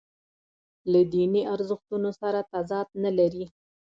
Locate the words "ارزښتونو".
1.53-2.09